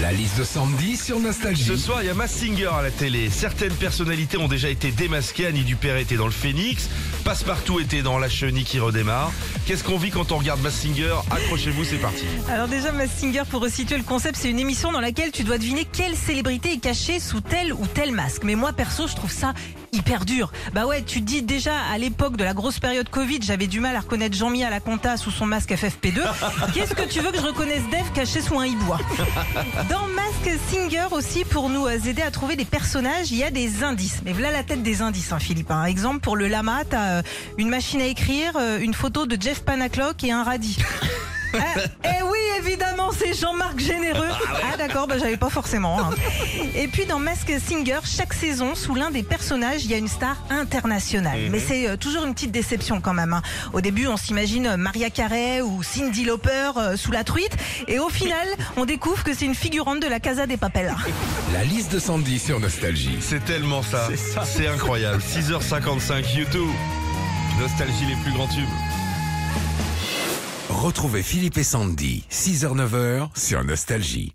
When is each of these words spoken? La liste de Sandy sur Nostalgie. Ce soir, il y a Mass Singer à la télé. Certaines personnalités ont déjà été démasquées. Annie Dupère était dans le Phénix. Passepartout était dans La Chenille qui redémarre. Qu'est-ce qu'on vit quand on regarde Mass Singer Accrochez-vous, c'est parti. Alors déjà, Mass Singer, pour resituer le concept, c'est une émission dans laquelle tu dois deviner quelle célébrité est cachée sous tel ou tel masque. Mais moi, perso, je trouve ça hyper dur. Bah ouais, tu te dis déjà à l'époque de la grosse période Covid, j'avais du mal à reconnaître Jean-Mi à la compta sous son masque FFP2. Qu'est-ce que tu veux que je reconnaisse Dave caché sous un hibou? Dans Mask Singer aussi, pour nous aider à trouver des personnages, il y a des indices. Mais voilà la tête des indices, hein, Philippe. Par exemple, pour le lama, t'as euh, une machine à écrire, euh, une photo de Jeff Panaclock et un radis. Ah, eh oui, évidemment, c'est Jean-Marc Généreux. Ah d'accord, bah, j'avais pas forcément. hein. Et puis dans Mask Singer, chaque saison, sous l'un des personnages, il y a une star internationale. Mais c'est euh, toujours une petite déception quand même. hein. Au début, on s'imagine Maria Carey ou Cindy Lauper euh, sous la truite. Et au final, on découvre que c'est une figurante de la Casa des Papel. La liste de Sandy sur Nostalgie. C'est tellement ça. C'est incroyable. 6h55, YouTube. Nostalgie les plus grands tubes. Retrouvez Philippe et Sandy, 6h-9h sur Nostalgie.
La 0.00 0.12
liste 0.12 0.38
de 0.38 0.44
Sandy 0.44 0.96
sur 0.96 1.18
Nostalgie. 1.18 1.64
Ce 1.64 1.76
soir, 1.76 2.02
il 2.02 2.06
y 2.06 2.08
a 2.08 2.14
Mass 2.14 2.30
Singer 2.30 2.70
à 2.72 2.82
la 2.82 2.90
télé. 2.92 3.30
Certaines 3.30 3.74
personnalités 3.74 4.38
ont 4.38 4.46
déjà 4.46 4.68
été 4.68 4.92
démasquées. 4.92 5.46
Annie 5.46 5.64
Dupère 5.64 5.96
était 5.96 6.14
dans 6.14 6.26
le 6.26 6.30
Phénix. 6.30 6.88
Passepartout 7.28 7.78
était 7.78 8.00
dans 8.00 8.18
La 8.18 8.30
Chenille 8.30 8.64
qui 8.64 8.80
redémarre. 8.80 9.30
Qu'est-ce 9.66 9.84
qu'on 9.84 9.98
vit 9.98 10.08
quand 10.08 10.32
on 10.32 10.38
regarde 10.38 10.62
Mass 10.62 10.76
Singer 10.76 11.14
Accrochez-vous, 11.30 11.84
c'est 11.84 11.98
parti. 11.98 12.24
Alors 12.48 12.68
déjà, 12.68 12.90
Mass 12.90 13.10
Singer, 13.10 13.42
pour 13.50 13.60
resituer 13.60 13.98
le 13.98 14.02
concept, 14.02 14.38
c'est 14.40 14.48
une 14.48 14.58
émission 14.58 14.92
dans 14.92 15.00
laquelle 15.02 15.30
tu 15.30 15.44
dois 15.44 15.58
deviner 15.58 15.84
quelle 15.84 16.16
célébrité 16.16 16.72
est 16.72 16.78
cachée 16.78 17.20
sous 17.20 17.42
tel 17.42 17.74
ou 17.74 17.86
tel 17.86 18.12
masque. 18.12 18.44
Mais 18.44 18.54
moi, 18.54 18.72
perso, 18.72 19.06
je 19.06 19.14
trouve 19.14 19.30
ça 19.30 19.52
hyper 19.92 20.24
dur. 20.24 20.52
Bah 20.72 20.86
ouais, 20.86 21.02
tu 21.02 21.20
te 21.20 21.26
dis 21.26 21.42
déjà 21.42 21.74
à 21.92 21.98
l'époque 21.98 22.36
de 22.36 22.44
la 22.44 22.54
grosse 22.54 22.78
période 22.78 23.08
Covid, 23.10 23.40
j'avais 23.42 23.66
du 23.66 23.80
mal 23.80 23.96
à 23.96 24.00
reconnaître 24.00 24.36
Jean-Mi 24.36 24.64
à 24.64 24.70
la 24.70 24.80
compta 24.80 25.16
sous 25.16 25.30
son 25.30 25.46
masque 25.46 25.70
FFP2. 25.70 26.22
Qu'est-ce 26.74 26.94
que 26.94 27.06
tu 27.08 27.20
veux 27.20 27.30
que 27.30 27.38
je 27.38 27.46
reconnaisse 27.46 27.82
Dave 27.90 28.10
caché 28.14 28.40
sous 28.40 28.58
un 28.58 28.66
hibou? 28.66 28.86
Dans 29.90 30.06
Mask 30.08 30.58
Singer 30.70 31.06
aussi, 31.10 31.44
pour 31.44 31.68
nous 31.68 31.88
aider 31.88 32.22
à 32.22 32.30
trouver 32.30 32.56
des 32.56 32.64
personnages, 32.64 33.30
il 33.30 33.38
y 33.38 33.44
a 33.44 33.50
des 33.50 33.82
indices. 33.82 34.22
Mais 34.24 34.32
voilà 34.32 34.50
la 34.50 34.62
tête 34.62 34.82
des 34.82 35.02
indices, 35.02 35.32
hein, 35.32 35.38
Philippe. 35.38 35.68
Par 35.68 35.84
exemple, 35.84 36.20
pour 36.20 36.36
le 36.36 36.48
lama, 36.48 36.82
t'as 36.88 37.17
euh, 37.18 37.22
une 37.58 37.68
machine 37.68 38.00
à 38.00 38.06
écrire, 38.06 38.52
euh, 38.56 38.78
une 38.80 38.94
photo 38.94 39.26
de 39.26 39.40
Jeff 39.40 39.60
Panaclock 39.60 40.22
et 40.24 40.32
un 40.32 40.42
radis. 40.44 40.78
Ah, 41.54 41.80
eh 42.04 42.22
oui, 42.24 42.38
évidemment, 42.58 43.10
c'est 43.10 43.32
Jean-Marc 43.32 43.80
Généreux. 43.80 44.28
Ah 44.70 44.76
d'accord, 44.76 45.06
bah, 45.06 45.14
j'avais 45.18 45.38
pas 45.38 45.48
forcément. 45.48 45.98
hein. 45.98 46.10
Et 46.76 46.88
puis 46.88 47.06
dans 47.06 47.18
Mask 47.18 47.50
Singer, 47.66 48.00
chaque 48.04 48.34
saison, 48.34 48.74
sous 48.74 48.94
l'un 48.94 49.10
des 49.10 49.22
personnages, 49.22 49.82
il 49.86 49.90
y 49.90 49.94
a 49.94 49.96
une 49.96 50.08
star 50.08 50.36
internationale. 50.50 51.38
Mais 51.50 51.58
c'est 51.58 51.88
euh, 51.88 51.96
toujours 51.96 52.26
une 52.26 52.34
petite 52.34 52.52
déception 52.52 53.00
quand 53.00 53.14
même. 53.14 53.32
hein. 53.32 53.40
Au 53.72 53.80
début, 53.80 54.06
on 54.08 54.18
s'imagine 54.18 54.76
Maria 54.76 55.08
Carey 55.08 55.62
ou 55.62 55.82
Cindy 55.82 56.26
Lauper 56.26 56.72
euh, 56.76 56.98
sous 56.98 57.12
la 57.12 57.24
truite. 57.24 57.56
Et 57.86 57.98
au 57.98 58.10
final, 58.10 58.46
on 58.76 58.84
découvre 58.84 59.24
que 59.24 59.32
c'est 59.34 59.46
une 59.46 59.54
figurante 59.54 60.00
de 60.00 60.06
la 60.06 60.20
Casa 60.20 60.46
des 60.46 60.58
Papel. 60.58 60.94
La 61.54 61.64
liste 61.64 61.90
de 61.92 61.98
Sandy 61.98 62.38
sur 62.38 62.60
Nostalgie. 62.60 63.16
C'est 63.20 63.42
tellement 63.46 63.82
ça. 63.82 64.06
C'est 64.44 64.68
incroyable. 64.68 65.22
6h55, 65.22 66.36
YouTube. 66.36 66.68
Nostalgie 67.58 68.06
les 68.06 68.14
plus 68.22 68.32
grands 68.32 68.46
tubes. 68.46 68.68
Retrouvez 70.68 71.24
Philippe 71.24 71.58
et 71.58 71.64
Sandy, 71.64 72.22
6h-9h 72.30 73.30
sur 73.34 73.64
Nostalgie. 73.64 74.32